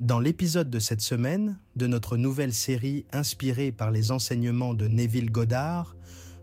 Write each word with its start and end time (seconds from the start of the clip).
Dans 0.00 0.18
l'épisode 0.18 0.70
de 0.70 0.80
cette 0.80 1.00
semaine 1.00 1.56
de 1.76 1.86
notre 1.86 2.16
nouvelle 2.16 2.52
série 2.52 3.06
inspirée 3.12 3.70
par 3.70 3.92
les 3.92 4.10
enseignements 4.10 4.74
de 4.74 4.88
Neville 4.88 5.30
Goddard, 5.30 5.94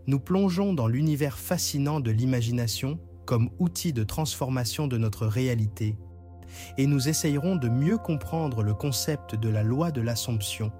nous 0.06 0.18
plongeons 0.18 0.72
dans 0.72 0.86
l'univers 0.86 1.38
fascinant 1.38 2.00
de 2.00 2.10
l'imagination 2.10 2.98
comme 3.26 3.50
outil 3.58 3.92
de 3.92 4.04
transformation 4.04 4.86
de 4.86 4.96
notre 4.96 5.26
réalité 5.26 5.98
et 6.78 6.86
nous 6.86 7.10
essayerons 7.10 7.56
de 7.56 7.68
mieux 7.68 7.98
comprendre 7.98 8.62
le 8.62 8.72
concept 8.72 9.34
de 9.34 9.50
la 9.50 9.62
loi 9.62 9.90
de 9.90 10.00
l'Assomption 10.00 10.72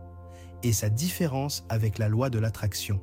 et 0.63 0.73
sa 0.73 0.89
différence 0.89 1.67
avec 1.69 1.99
la 1.99 2.09
loi 2.09 2.31
de 2.31 2.39
l'attraction. 2.39 3.03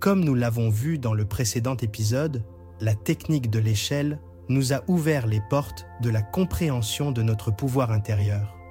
Comme 0.00 0.24
nous 0.24 0.34
l'avons 0.34 0.70
vu 0.70 0.98
dans 0.98 1.12
le 1.12 1.26
précédent 1.26 1.76
épisode, 1.76 2.42
la 2.80 2.94
technique 2.94 3.50
de 3.50 3.58
l'échelle 3.58 4.18
nous 4.48 4.72
a 4.72 4.82
ouvert 4.88 5.26
les 5.26 5.42
portes 5.50 5.86
de 6.00 6.08
la 6.08 6.22
compréhension 6.22 7.12
de 7.12 7.22
notre 7.22 7.50
pouvoir 7.50 7.92
intérieur. 7.92 8.61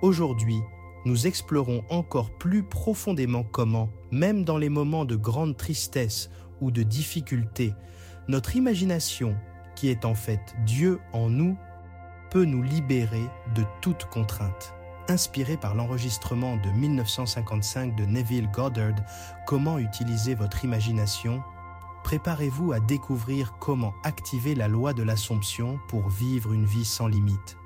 Aujourd'hui, 0.00 0.62
nous 1.04 1.26
explorons 1.26 1.82
encore 1.90 2.30
plus 2.30 2.62
profondément 2.62 3.42
comment, 3.42 3.88
même 4.12 4.44
dans 4.44 4.56
les 4.56 4.68
moments 4.68 5.04
de 5.04 5.16
grande 5.16 5.56
tristesse 5.56 6.30
ou 6.60 6.70
de 6.70 6.84
difficulté, 6.84 7.74
notre 8.28 8.54
imagination, 8.54 9.36
qui 9.74 9.88
est 9.88 10.04
en 10.04 10.14
fait 10.14 10.54
Dieu 10.64 11.00
en 11.12 11.28
nous, 11.28 11.56
peut 12.30 12.44
nous 12.44 12.62
libérer 12.62 13.24
de 13.56 13.64
toute 13.80 14.04
contrainte. 14.04 14.72
Inspiré 15.08 15.56
par 15.56 15.74
l'enregistrement 15.74 16.58
de 16.58 16.70
1955 16.70 17.96
de 17.96 18.04
Neville 18.04 18.50
Goddard, 18.52 18.96
Comment 19.46 19.78
utiliser 19.78 20.36
votre 20.36 20.64
imagination, 20.64 21.42
préparez-vous 22.04 22.72
à 22.72 22.78
découvrir 22.78 23.56
comment 23.58 23.94
activer 24.04 24.54
la 24.54 24.68
loi 24.68 24.92
de 24.92 25.02
l'Assomption 25.02 25.80
pour 25.88 26.08
vivre 26.08 26.52
une 26.52 26.66
vie 26.66 26.84
sans 26.84 27.08
limite. 27.08 27.56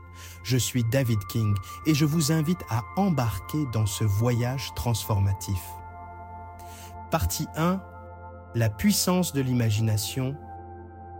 Je 0.43 0.57
suis 0.57 0.84
David 0.84 1.25
King 1.27 1.55
et 1.87 1.95
je 1.95 2.05
vous 2.05 2.33
invite 2.33 2.62
à 2.69 2.83
embarquer 2.97 3.66
dans 3.73 3.87
ce 3.87 4.05
voyage 4.05 4.73
transformatif. 4.75 5.61
Partie 7.11 7.47
1. 7.56 7.83
La 8.55 8.69
puissance 8.69 9.33
de 9.33 9.41
l'imagination 9.41 10.37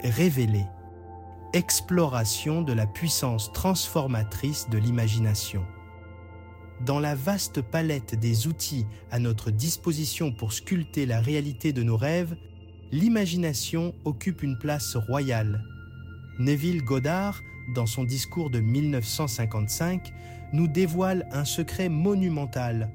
révélée. 0.03 0.67
Exploration 1.53 2.63
de 2.63 2.73
la 2.73 2.87
puissance 2.87 3.53
transformatrice 3.53 4.69
de 4.71 4.79
l'imagination. 4.79 5.67
Dans 6.81 6.99
la 6.99 7.15
vaste 7.15 7.63
palette 7.63 8.15
des 8.19 8.49
outils 8.49 8.87
à 9.11 9.19
notre 9.19 9.51
disposition 9.51 10.33
pour 10.33 10.53
sculpter 10.53 11.07
la 11.07 11.21
réalité 11.21 11.73
de 11.73 11.83
nos 11.83 11.97
rêves, 11.97 12.37
l'imagination 12.91 13.95
occupe 14.05 14.43
une 14.43 14.59
place 14.59 14.97
royale. 14.97 15.63
Neville 16.39 16.83
Goddard 16.83 17.41
dans 17.75 17.87
son 17.87 18.05
discours 18.05 18.51
de 18.51 18.61
1955, 18.61 20.13
nous 20.53 20.69
dévoile 20.69 21.27
un 21.33 21.45
secret 21.45 21.89
monumental. 21.89 22.91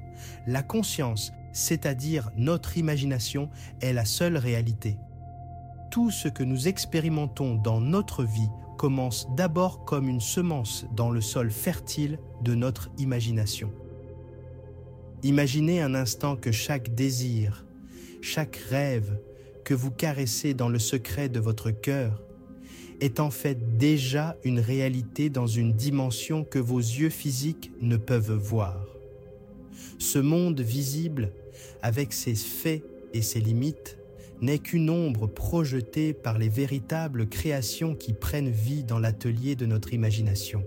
La 0.46 0.62
conscience, 0.62 1.32
c'est-à-dire 1.52 2.30
notre 2.36 2.76
imagination, 2.76 3.50
est 3.80 3.92
la 3.92 4.04
seule 4.04 4.36
réalité. 4.36 4.96
Tout 5.90 6.10
ce 6.10 6.28
que 6.28 6.44
nous 6.44 6.68
expérimentons 6.68 7.56
dans 7.56 7.80
notre 7.80 8.24
vie 8.24 8.50
commence 8.76 9.26
d'abord 9.34 9.84
comme 9.84 10.08
une 10.08 10.20
semence 10.20 10.86
dans 10.94 11.10
le 11.10 11.20
sol 11.20 11.50
fertile 11.50 12.18
de 12.42 12.54
notre 12.54 12.90
imagination. 12.98 13.72
Imaginez 15.24 15.82
un 15.82 15.94
instant 15.94 16.36
que 16.36 16.52
chaque 16.52 16.94
désir, 16.94 17.66
chaque 18.22 18.56
rêve 18.56 19.18
que 19.64 19.74
vous 19.74 19.90
caressez 19.90 20.54
dans 20.54 20.68
le 20.68 20.78
secret 20.78 21.28
de 21.28 21.40
votre 21.40 21.70
cœur 21.70 22.22
est 23.00 23.20
en 23.20 23.30
fait 23.30 23.78
déjà 23.78 24.36
une 24.44 24.60
réalité 24.60 25.30
dans 25.30 25.46
une 25.46 25.72
dimension 25.72 26.44
que 26.44 26.58
vos 26.58 26.78
yeux 26.78 27.10
physiques 27.10 27.70
ne 27.80 27.96
peuvent 27.96 28.32
voir. 28.32 28.86
Ce 29.98 30.18
monde 30.18 30.60
visible, 30.60 31.32
avec 31.82 32.12
ses 32.12 32.34
faits 32.34 32.82
et 33.14 33.22
ses 33.22 33.40
limites, 33.40 33.98
n'est 34.40 34.58
qu'une 34.58 34.90
ombre 34.90 35.26
projetée 35.26 36.12
par 36.12 36.38
les 36.38 36.48
véritables 36.48 37.28
créations 37.28 37.94
qui 37.94 38.12
prennent 38.12 38.50
vie 38.50 38.84
dans 38.84 38.98
l'atelier 38.98 39.56
de 39.56 39.66
notre 39.66 39.92
imagination. 39.92 40.62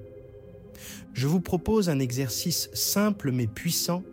Je 1.14 1.28
vous 1.28 1.41
propose 1.41 1.90
un 1.90 2.00
exercice 2.00 2.70
simple 2.74 3.31
mais 3.31 3.47
puissant, 3.47 4.03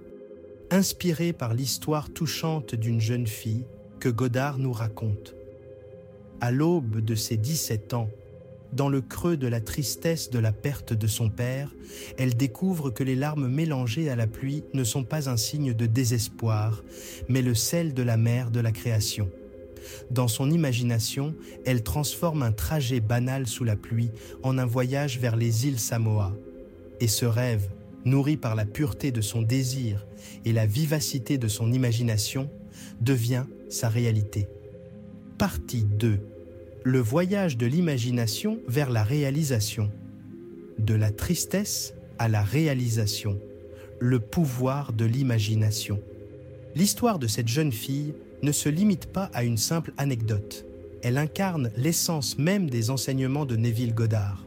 inspiré 0.70 1.32
par 1.32 1.54
l'histoire 1.54 2.10
touchante 2.10 2.74
d'une 2.74 3.00
jeune 3.00 3.26
fille 3.26 3.64
que 4.00 4.08
Godard 4.08 4.58
nous 4.58 4.72
raconte 4.72 5.37
à 6.40 6.50
l'aube 6.50 7.00
de 7.00 7.14
ses 7.14 7.36
17 7.36 7.94
ans, 7.94 8.08
dans 8.72 8.88
le 8.88 9.00
creux 9.00 9.36
de 9.36 9.46
la 9.46 9.60
tristesse 9.60 10.30
de 10.30 10.38
la 10.38 10.52
perte 10.52 10.92
de 10.92 11.06
son 11.06 11.30
père, 11.30 11.74
elle 12.18 12.36
découvre 12.36 12.90
que 12.90 13.02
les 13.02 13.14
larmes 13.14 13.48
mélangées 13.48 14.10
à 14.10 14.16
la 14.16 14.26
pluie 14.26 14.62
ne 14.74 14.84
sont 14.84 15.04
pas 15.04 15.30
un 15.30 15.36
signe 15.36 15.72
de 15.72 15.86
désespoir, 15.86 16.84
mais 17.28 17.40
le 17.40 17.54
sel 17.54 17.94
de 17.94 18.02
la 18.02 18.16
mer 18.16 18.50
de 18.50 18.60
la 18.60 18.72
création. 18.72 19.30
Dans 20.10 20.28
son 20.28 20.50
imagination, 20.50 21.34
elle 21.64 21.82
transforme 21.82 22.42
un 22.42 22.52
trajet 22.52 23.00
banal 23.00 23.46
sous 23.46 23.64
la 23.64 23.76
pluie 23.76 24.10
en 24.42 24.58
un 24.58 24.66
voyage 24.66 25.18
vers 25.18 25.36
les 25.36 25.66
îles 25.66 25.80
Samoa. 25.80 26.36
Et 27.00 27.08
ce 27.08 27.24
rêve, 27.24 27.70
nourri 28.04 28.36
par 28.36 28.54
la 28.54 28.66
pureté 28.66 29.12
de 29.12 29.20
son 29.22 29.40
désir 29.40 30.06
et 30.44 30.52
la 30.52 30.66
vivacité 30.66 31.38
de 31.38 31.48
son 31.48 31.72
imagination, 31.72 32.50
devient 33.00 33.44
sa 33.70 33.88
réalité. 33.88 34.46
Partie 35.38 35.84
2. 35.84 36.18
Le 36.82 36.98
voyage 36.98 37.56
de 37.56 37.66
l'imagination 37.66 38.58
vers 38.66 38.90
la 38.90 39.04
réalisation. 39.04 39.88
De 40.80 40.94
la 40.94 41.12
tristesse 41.12 41.94
à 42.18 42.26
la 42.26 42.42
réalisation. 42.42 43.38
Le 44.00 44.18
pouvoir 44.18 44.92
de 44.92 45.04
l'imagination. 45.04 46.00
L'histoire 46.74 47.20
de 47.20 47.28
cette 47.28 47.46
jeune 47.46 47.70
fille 47.70 48.14
ne 48.42 48.50
se 48.50 48.68
limite 48.68 49.06
pas 49.06 49.30
à 49.32 49.44
une 49.44 49.58
simple 49.58 49.92
anecdote. 49.96 50.66
Elle 51.04 51.18
incarne 51.18 51.70
l'essence 51.76 52.36
même 52.36 52.68
des 52.68 52.90
enseignements 52.90 53.46
de 53.46 53.54
Neville 53.54 53.94
Goddard. 53.94 54.44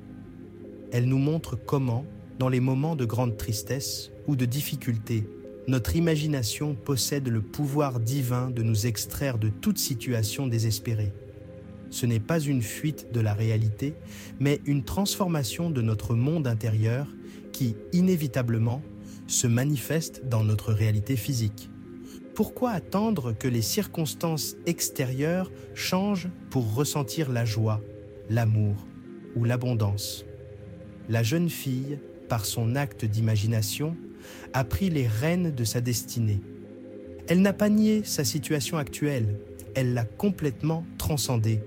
Elle 0.91 1.05
nous 1.05 1.19
montre 1.19 1.55
comment, 1.55 2.03
dans 2.37 2.49
les 2.49 2.59
moments 2.59 2.97
de 2.97 3.05
grande 3.05 3.37
tristesse 3.37 4.11
ou 4.27 4.35
de 4.35 4.43
difficulté, 4.43 5.25
notre 5.67 5.95
imagination 5.95 6.75
possède 6.75 7.27
le 7.27 7.41
pouvoir 7.41 7.99
divin 7.99 8.49
de 8.49 8.63
nous 8.63 8.87
extraire 8.87 9.37
de 9.37 9.49
toute 9.49 9.77
situation 9.77 10.47
désespérée. 10.47 11.13
Ce 11.91 12.05
n'est 12.05 12.19
pas 12.19 12.39
une 12.39 12.61
fuite 12.61 13.11
de 13.11 13.19
la 13.19 13.33
réalité, 13.33 13.93
mais 14.39 14.61
une 14.65 14.83
transformation 14.83 15.69
de 15.69 15.81
notre 15.81 16.15
monde 16.15 16.47
intérieur 16.47 17.07
qui, 17.51 17.75
inévitablement, 17.93 18.81
se 19.27 19.45
manifeste 19.45 20.25
dans 20.27 20.43
notre 20.43 20.73
réalité 20.73 21.15
physique. 21.15 21.69
Pourquoi 22.33 22.71
attendre 22.71 23.33
que 23.33 23.47
les 23.47 23.61
circonstances 23.61 24.55
extérieures 24.65 25.51
changent 25.75 26.29
pour 26.49 26.73
ressentir 26.73 27.29
la 27.29 27.45
joie, 27.45 27.81
l'amour 28.29 28.87
ou 29.35 29.43
l'abondance? 29.43 30.25
La 31.09 31.23
jeune 31.23 31.49
fille, 31.49 31.99
par 32.29 32.45
son 32.45 32.75
acte 32.75 33.03
d'imagination, 33.03 33.97
a 34.53 34.63
pris 34.63 34.89
les 34.89 35.07
rênes 35.07 35.51
de 35.51 35.63
sa 35.63 35.81
destinée. 35.81 36.41
Elle 37.27 37.41
n'a 37.41 37.53
pas 37.53 37.69
nié 37.69 38.03
sa 38.03 38.23
situation 38.23 38.77
actuelle, 38.77 39.39
elle 39.75 39.93
l'a 39.93 40.05
complètement 40.05 40.85
transcendée. 40.97 41.61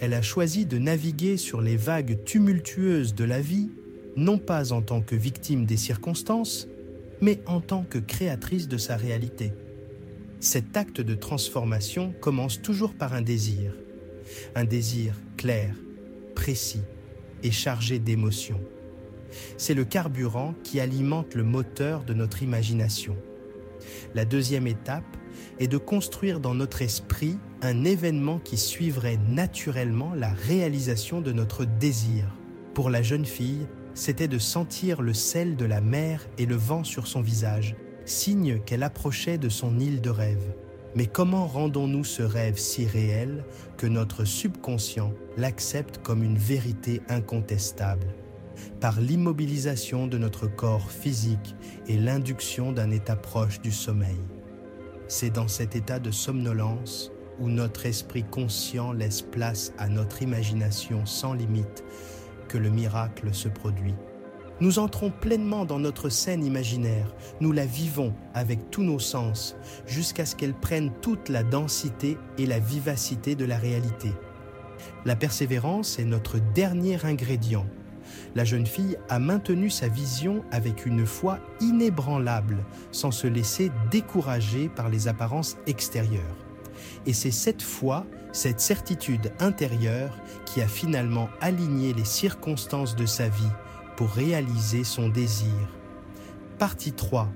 Elle 0.00 0.14
a 0.14 0.22
choisi 0.22 0.66
de 0.66 0.78
naviguer 0.78 1.36
sur 1.36 1.60
les 1.60 1.76
vagues 1.76 2.18
tumultueuses 2.24 3.14
de 3.14 3.24
la 3.24 3.40
vie, 3.40 3.70
non 4.16 4.38
pas 4.38 4.72
en 4.72 4.82
tant 4.82 5.00
que 5.00 5.14
victime 5.14 5.66
des 5.66 5.76
circonstances, 5.76 6.68
mais 7.20 7.40
en 7.46 7.60
tant 7.60 7.84
que 7.84 7.98
créatrice 7.98 8.68
de 8.68 8.76
sa 8.76 8.96
réalité. 8.96 9.52
Cet 10.40 10.76
acte 10.76 11.00
de 11.00 11.14
transformation 11.14 12.12
commence 12.20 12.60
toujours 12.60 12.94
par 12.94 13.14
un 13.14 13.22
désir, 13.22 13.74
un 14.54 14.64
désir 14.64 15.14
clair, 15.36 15.74
précis 16.34 16.82
et 17.42 17.50
chargé 17.50 17.98
d'émotions. 17.98 18.60
C'est 19.56 19.74
le 19.74 19.84
carburant 19.84 20.54
qui 20.62 20.80
alimente 20.80 21.34
le 21.34 21.44
moteur 21.44 22.04
de 22.04 22.14
notre 22.14 22.42
imagination. 22.42 23.16
La 24.14 24.24
deuxième 24.24 24.66
étape 24.66 25.16
est 25.58 25.68
de 25.68 25.78
construire 25.78 26.40
dans 26.40 26.54
notre 26.54 26.82
esprit 26.82 27.38
un 27.62 27.84
événement 27.84 28.38
qui 28.38 28.56
suivrait 28.56 29.18
naturellement 29.28 30.14
la 30.14 30.30
réalisation 30.30 31.20
de 31.20 31.32
notre 31.32 31.64
désir. 31.64 32.24
Pour 32.74 32.90
la 32.90 33.02
jeune 33.02 33.26
fille, 33.26 33.66
c'était 33.94 34.28
de 34.28 34.38
sentir 34.38 35.02
le 35.02 35.14
sel 35.14 35.56
de 35.56 35.64
la 35.64 35.80
mer 35.80 36.26
et 36.38 36.46
le 36.46 36.56
vent 36.56 36.84
sur 36.84 37.06
son 37.06 37.20
visage, 37.20 37.76
signe 38.04 38.60
qu'elle 38.60 38.82
approchait 38.82 39.38
de 39.38 39.48
son 39.48 39.78
île 39.78 40.00
de 40.00 40.10
rêve. 40.10 40.54
Mais 40.96 41.06
comment 41.06 41.46
rendons-nous 41.46 42.04
ce 42.04 42.22
rêve 42.22 42.58
si 42.58 42.86
réel 42.86 43.44
que 43.76 43.86
notre 43.86 44.24
subconscient 44.24 45.12
l'accepte 45.36 45.98
comme 46.02 46.22
une 46.22 46.38
vérité 46.38 47.00
incontestable? 47.08 48.06
Par 48.80 49.00
l'immobilisation 49.00 50.06
de 50.06 50.18
notre 50.18 50.46
corps 50.46 50.90
physique 50.90 51.54
et 51.86 51.96
l'induction 51.96 52.72
d'un 52.72 52.90
état 52.90 53.16
proche 53.16 53.60
du 53.60 53.72
sommeil. 53.72 54.20
C'est 55.08 55.30
dans 55.30 55.48
cet 55.48 55.76
état 55.76 55.98
de 55.98 56.10
somnolence 56.10 57.12
où 57.38 57.48
notre 57.48 57.86
esprit 57.86 58.24
conscient 58.24 58.92
laisse 58.92 59.22
place 59.22 59.72
à 59.78 59.88
notre 59.88 60.22
imagination 60.22 61.04
sans 61.06 61.34
limite 61.34 61.84
que 62.48 62.58
le 62.58 62.70
miracle 62.70 63.34
se 63.34 63.48
produit. 63.48 63.94
Nous 64.60 64.78
entrons 64.78 65.10
pleinement 65.10 65.64
dans 65.64 65.80
notre 65.80 66.08
scène 66.08 66.44
imaginaire, 66.44 67.12
nous 67.40 67.50
la 67.50 67.66
vivons 67.66 68.14
avec 68.34 68.70
tous 68.70 68.84
nos 68.84 69.00
sens, 69.00 69.56
jusqu'à 69.84 70.24
ce 70.24 70.36
qu'elle 70.36 70.54
prenne 70.54 70.92
toute 71.02 71.28
la 71.28 71.42
densité 71.42 72.16
et 72.38 72.46
la 72.46 72.60
vivacité 72.60 73.34
de 73.34 73.44
la 73.44 73.58
réalité. 73.58 74.12
La 75.04 75.16
persévérance 75.16 75.98
est 75.98 76.04
notre 76.04 76.38
dernier 76.54 77.04
ingrédient. 77.04 77.66
La 78.34 78.44
jeune 78.44 78.66
fille 78.66 78.96
a 79.08 79.18
maintenu 79.18 79.70
sa 79.70 79.88
vision 79.88 80.44
avec 80.50 80.86
une 80.86 81.06
foi 81.06 81.38
inébranlable, 81.60 82.64
sans 82.92 83.10
se 83.10 83.26
laisser 83.26 83.70
décourager 83.90 84.68
par 84.68 84.88
les 84.88 85.08
apparences 85.08 85.56
extérieures. 85.66 86.44
Et 87.06 87.12
c'est 87.12 87.30
cette 87.30 87.62
foi, 87.62 88.06
cette 88.32 88.60
certitude 88.60 89.32
intérieure 89.38 90.16
qui 90.44 90.60
a 90.60 90.68
finalement 90.68 91.28
aligné 91.40 91.92
les 91.92 92.04
circonstances 92.04 92.96
de 92.96 93.06
sa 93.06 93.28
vie 93.28 93.52
pour 93.96 94.10
réaliser 94.10 94.84
son 94.84 95.08
désir. 95.08 95.52
Partie 96.58 96.92
3. 96.92 97.28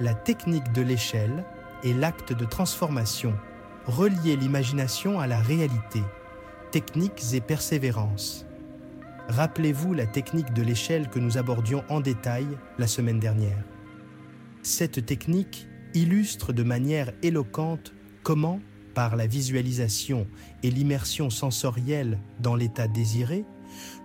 La 0.00 0.14
technique 0.14 0.72
de 0.72 0.82
l'échelle 0.82 1.44
et 1.82 1.92
l'acte 1.92 2.32
de 2.32 2.44
transformation. 2.44 3.34
Relier 3.86 4.36
l'imagination 4.36 5.20
à 5.20 5.26
la 5.26 5.38
réalité. 5.38 6.02
Techniques 6.70 7.34
et 7.34 7.40
persévérance. 7.40 8.46
Rappelez-vous 9.28 9.94
la 9.94 10.06
technique 10.06 10.52
de 10.52 10.62
l'échelle 10.62 11.08
que 11.08 11.18
nous 11.18 11.38
abordions 11.38 11.82
en 11.88 12.00
détail 12.00 12.46
la 12.78 12.86
semaine 12.86 13.18
dernière. 13.18 13.64
Cette 14.62 15.06
technique 15.06 15.66
illustre 15.94 16.52
de 16.52 16.62
manière 16.62 17.12
éloquente 17.22 17.94
comment, 18.22 18.60
par 18.94 19.16
la 19.16 19.26
visualisation 19.26 20.26
et 20.62 20.70
l'immersion 20.70 21.30
sensorielle 21.30 22.18
dans 22.40 22.54
l'état 22.54 22.86
désiré, 22.86 23.44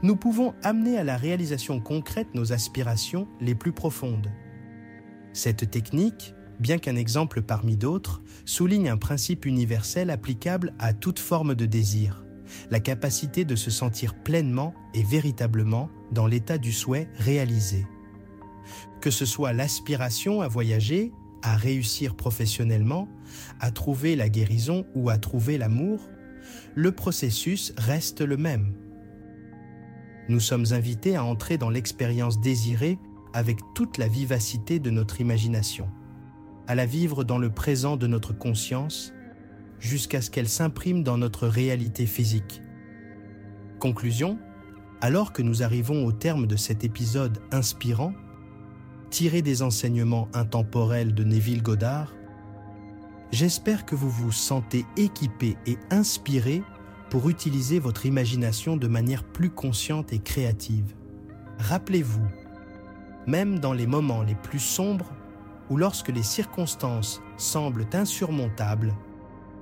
nous 0.03 0.15
pouvons 0.15 0.53
amener 0.63 0.97
à 0.97 1.03
la 1.03 1.17
réalisation 1.17 1.79
concrète 1.79 2.33
nos 2.33 2.53
aspirations 2.53 3.27
les 3.41 3.55
plus 3.55 3.73
profondes. 3.73 4.31
Cette 5.33 5.69
technique, 5.69 6.33
bien 6.59 6.77
qu'un 6.77 6.95
exemple 6.95 7.41
parmi 7.41 7.75
d'autres, 7.75 8.21
souligne 8.45 8.89
un 8.89 8.97
principe 8.97 9.45
universel 9.45 10.09
applicable 10.09 10.73
à 10.79 10.93
toute 10.93 11.19
forme 11.19 11.55
de 11.55 11.65
désir, 11.65 12.23
la 12.69 12.79
capacité 12.79 13.45
de 13.45 13.55
se 13.55 13.71
sentir 13.71 14.15
pleinement 14.15 14.73
et 14.93 15.03
véritablement 15.03 15.89
dans 16.11 16.27
l'état 16.27 16.57
du 16.57 16.71
souhait 16.71 17.09
réalisé. 17.17 17.85
Que 19.01 19.11
ce 19.11 19.25
soit 19.25 19.53
l'aspiration 19.53 20.41
à 20.41 20.47
voyager, 20.47 21.11
à 21.41 21.55
réussir 21.55 22.15
professionnellement, 22.15 23.07
à 23.59 23.71
trouver 23.71 24.15
la 24.15 24.29
guérison 24.29 24.85
ou 24.95 25.09
à 25.09 25.17
trouver 25.17 25.57
l'amour, 25.57 26.09
le 26.75 26.91
processus 26.91 27.73
reste 27.77 28.21
le 28.21 28.37
même. 28.37 28.73
Nous 30.27 30.39
sommes 30.39 30.65
invités 30.71 31.15
à 31.15 31.23
entrer 31.23 31.57
dans 31.57 31.69
l'expérience 31.69 32.39
désirée 32.39 32.99
avec 33.33 33.59
toute 33.73 33.97
la 33.97 34.07
vivacité 34.07 34.79
de 34.79 34.89
notre 34.89 35.21
imagination, 35.21 35.87
à 36.67 36.75
la 36.75 36.85
vivre 36.85 37.23
dans 37.23 37.37
le 37.37 37.49
présent 37.49 37.97
de 37.97 38.07
notre 38.07 38.33
conscience, 38.33 39.13
jusqu'à 39.79 40.21
ce 40.21 40.29
qu'elle 40.29 40.49
s'imprime 40.49 41.03
dans 41.03 41.17
notre 41.17 41.47
réalité 41.47 42.05
physique. 42.05 42.61
Conclusion, 43.79 44.37
alors 45.01 45.31
que 45.31 45.41
nous 45.41 45.63
arrivons 45.63 46.05
au 46.05 46.11
terme 46.11 46.47
de 46.47 46.55
cet 46.55 46.83
épisode 46.83 47.39
inspirant, 47.51 48.13
tiré 49.09 49.41
des 49.41 49.61
enseignements 49.61 50.27
intemporels 50.33 51.13
de 51.13 51.23
Neville 51.23 51.63
Goddard, 51.63 52.13
j'espère 53.31 53.85
que 53.85 53.95
vous 53.95 54.09
vous 54.09 54.31
sentez 54.31 54.85
équipé 54.97 55.57
et 55.65 55.77
inspiré 55.89 56.61
pour 57.09 57.29
utiliser 57.29 57.79
votre 57.79 58.05
imagination 58.05 58.77
de 58.77 58.87
manière 58.87 59.23
plus 59.23 59.49
consciente 59.49 60.13
et 60.13 60.19
créative. 60.19 60.93
Rappelez-vous, 61.57 62.27
même 63.27 63.59
dans 63.59 63.73
les 63.73 63.87
moments 63.87 64.23
les 64.23 64.35
plus 64.35 64.59
sombres 64.59 65.11
ou 65.69 65.77
lorsque 65.77 66.09
les 66.09 66.23
circonstances 66.23 67.21
semblent 67.37 67.87
insurmontables, 67.93 68.93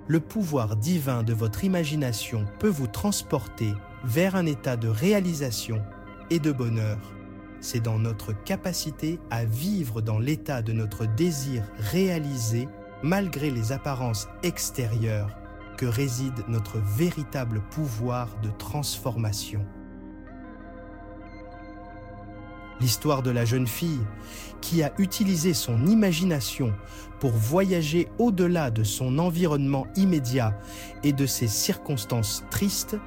le 0.07 0.19
pouvoir 0.19 0.75
divin 0.75 1.24
de 1.24 1.33
votre 1.33 1.63
imagination 1.63 2.45
peut 2.59 2.69
vous 2.69 2.88
transporter 2.88 3.74
vers 4.04 4.36
un 4.36 4.45
état 4.45 4.77
de 4.77 4.88
réalisation 4.88 5.81
et 6.30 6.39
de 6.39 6.51
bonheur. 6.51 6.98
C'est 7.59 7.81
dans 7.81 8.00
notre 8.00 8.33
capacité 8.33 9.19
à 9.30 9.44
vivre 9.44 10.01
dans 10.01 10.19
l'état 10.19 10.62
de 10.62 10.74
notre 10.74 11.06
désir 11.06 11.63
réalisé 11.77 12.68
malgré 13.04 13.51
les 13.51 13.71
apparences 13.71 14.27
extérieures 14.44 15.36
que 15.77 15.86
réside 15.86 16.44
notre 16.48 16.80
véritable 16.80 17.62
pouvoir 17.69 18.30
de 18.42 18.50
transformation. 18.57 19.65
L'histoire 22.80 23.24
de 23.24 23.32
la 23.32 23.46
jeune 23.46 23.68
fille 23.68 24.02
qui 24.62 24.84
a 24.84 24.94
utilisé 24.98 25.54
son 25.54 25.86
imagination 25.88 26.74
pour 27.20 27.32
voyager 27.32 28.08
au-delà 28.20 28.70
de 28.70 28.84
son 28.84 29.18
environnement 29.18 29.88
immédiat 29.96 30.60
et 31.04 31.14
de 31.14 31.26
ses 31.26 31.48
circonstances 31.48 32.44
tristes 32.52 32.98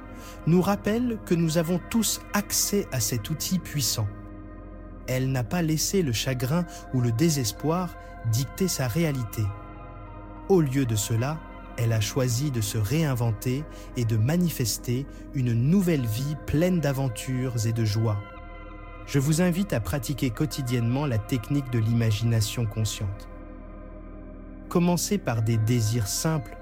nous 0.47 0.61
rappelle 0.61 1.19
que 1.25 1.35
nous 1.35 1.57
avons 1.57 1.79
tous 1.89 2.21
accès 2.33 2.87
à 2.91 2.99
cet 2.99 3.29
outil 3.29 3.59
puissant. 3.59 4.07
Elle 5.07 5.31
n'a 5.31 5.43
pas 5.43 5.61
laissé 5.61 6.01
le 6.01 6.13
chagrin 6.13 6.65
ou 6.93 7.01
le 7.01 7.11
désespoir 7.11 7.95
dicter 8.31 8.67
sa 8.67 8.87
réalité. 8.87 9.43
Au 10.49 10.61
lieu 10.61 10.85
de 10.85 10.95
cela, 10.95 11.39
elle 11.77 11.93
a 11.93 12.01
choisi 12.01 12.51
de 12.51 12.61
se 12.61 12.77
réinventer 12.77 13.63
et 13.97 14.05
de 14.05 14.17
manifester 14.17 15.05
une 15.33 15.53
nouvelle 15.53 16.05
vie 16.05 16.35
pleine 16.45 16.79
d'aventures 16.79 17.65
et 17.65 17.73
de 17.73 17.85
joie. 17.85 18.21
Je 19.11 19.19
vous 19.19 19.41
invite 19.41 19.73
à 19.73 19.81
pratiquer 19.81 20.29
quotidiennement 20.29 21.05
la 21.05 21.17
technique 21.17 21.69
de 21.69 21.79
l'imagination 21.79 22.65
consciente. 22.65 23.27
Commencez 24.69 25.17
par 25.17 25.41
des 25.41 25.57
désirs 25.57 26.07
simples, 26.07 26.57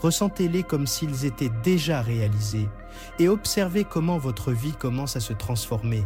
ressentez-les 0.00 0.64
comme 0.64 0.88
s'ils 0.88 1.26
étaient 1.26 1.52
déjà 1.62 2.02
réalisés 2.02 2.68
et 3.20 3.28
observez 3.28 3.84
comment 3.84 4.18
votre 4.18 4.50
vie 4.50 4.72
commence 4.72 5.14
à 5.14 5.20
se 5.20 5.32
transformer 5.32 6.02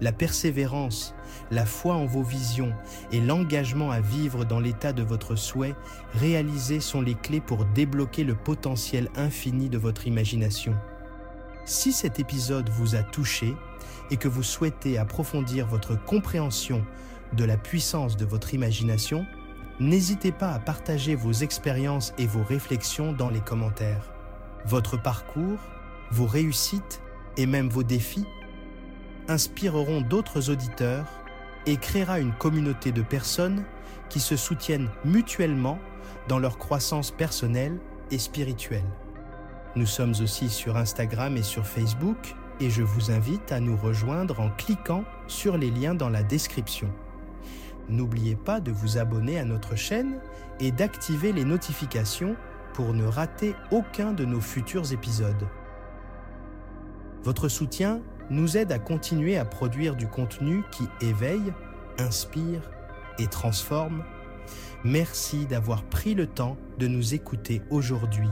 la 0.00 0.12
persévérance, 0.12 1.14
la 1.50 1.66
foi 1.66 1.94
en 1.94 2.06
vos 2.06 2.22
visions 2.22 2.72
et 3.10 3.20
l'engagement 3.20 3.90
à 3.90 4.00
vivre 4.00 4.44
dans 4.44 4.60
l'état 4.60 4.92
de 4.92 5.02
votre 5.02 5.34
souhait 5.34 5.74
réalisé 6.14 6.78
sont 6.78 7.00
les 7.00 7.14
clés 7.14 7.40
pour 7.40 7.64
débloquer 7.64 8.22
le 8.22 8.34
potentiel 8.34 9.08
infini 9.16 9.68
de 9.68 9.78
votre 9.78 10.06
imagination. 10.06 10.76
Si 11.68 11.92
cet 11.92 12.18
épisode 12.18 12.70
vous 12.70 12.94
a 12.94 13.02
touché 13.02 13.54
et 14.10 14.16
que 14.16 14.26
vous 14.26 14.42
souhaitez 14.42 14.96
approfondir 14.96 15.66
votre 15.66 16.02
compréhension 16.02 16.82
de 17.34 17.44
la 17.44 17.58
puissance 17.58 18.16
de 18.16 18.24
votre 18.24 18.54
imagination, 18.54 19.26
n'hésitez 19.78 20.32
pas 20.32 20.52
à 20.52 20.60
partager 20.60 21.14
vos 21.14 21.32
expériences 21.32 22.14
et 22.16 22.26
vos 22.26 22.42
réflexions 22.42 23.12
dans 23.12 23.28
les 23.28 23.42
commentaires. 23.42 24.14
Votre 24.64 24.96
parcours, 24.96 25.58
vos 26.10 26.24
réussites 26.24 27.02
et 27.36 27.44
même 27.44 27.68
vos 27.68 27.82
défis 27.82 28.24
inspireront 29.28 30.00
d'autres 30.00 30.48
auditeurs 30.48 31.04
et 31.66 31.76
créera 31.76 32.18
une 32.18 32.32
communauté 32.32 32.92
de 32.92 33.02
personnes 33.02 33.62
qui 34.08 34.20
se 34.20 34.38
soutiennent 34.38 34.88
mutuellement 35.04 35.78
dans 36.28 36.38
leur 36.38 36.56
croissance 36.56 37.10
personnelle 37.10 37.78
et 38.10 38.18
spirituelle. 38.18 38.88
Nous 39.76 39.86
sommes 39.86 40.14
aussi 40.22 40.48
sur 40.48 40.76
Instagram 40.76 41.36
et 41.36 41.42
sur 41.42 41.66
Facebook 41.66 42.34
et 42.60 42.70
je 42.70 42.82
vous 42.82 43.10
invite 43.10 43.52
à 43.52 43.60
nous 43.60 43.76
rejoindre 43.76 44.40
en 44.40 44.50
cliquant 44.50 45.04
sur 45.26 45.56
les 45.56 45.70
liens 45.70 45.94
dans 45.94 46.08
la 46.08 46.22
description. 46.22 46.90
N'oubliez 47.88 48.34
pas 48.34 48.60
de 48.60 48.72
vous 48.72 48.98
abonner 48.98 49.38
à 49.38 49.44
notre 49.44 49.76
chaîne 49.76 50.20
et 50.60 50.72
d'activer 50.72 51.32
les 51.32 51.44
notifications 51.44 52.36
pour 52.74 52.94
ne 52.94 53.04
rater 53.04 53.54
aucun 53.70 54.12
de 54.12 54.24
nos 54.24 54.40
futurs 54.40 54.92
épisodes. 54.92 55.48
Votre 57.22 57.48
soutien 57.48 58.00
nous 58.30 58.56
aide 58.56 58.72
à 58.72 58.78
continuer 58.78 59.38
à 59.38 59.44
produire 59.44 59.96
du 59.96 60.06
contenu 60.06 60.62
qui 60.70 60.84
éveille, 61.00 61.52
inspire 61.98 62.70
et 63.18 63.26
transforme. 63.26 64.04
Merci 64.84 65.46
d'avoir 65.46 65.82
pris 65.84 66.14
le 66.14 66.26
temps 66.26 66.56
de 66.78 66.86
nous 66.86 67.14
écouter 67.14 67.62
aujourd'hui. 67.70 68.28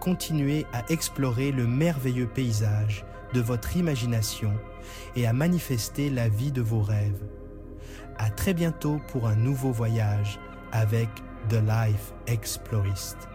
Continuez 0.00 0.66
à 0.72 0.84
explorer 0.90 1.52
le 1.52 1.66
merveilleux 1.66 2.26
paysage 2.26 3.04
de 3.32 3.40
votre 3.40 3.76
imagination 3.76 4.52
et 5.16 5.26
à 5.26 5.32
manifester 5.32 6.10
la 6.10 6.28
vie 6.28 6.52
de 6.52 6.62
vos 6.62 6.82
rêves. 6.82 7.22
À 8.18 8.30
très 8.30 8.54
bientôt 8.54 9.00
pour 9.08 9.26
un 9.26 9.36
nouveau 9.36 9.72
voyage 9.72 10.38
avec 10.72 11.08
The 11.48 11.62
Life 11.66 12.12
Explorist. 12.26 13.28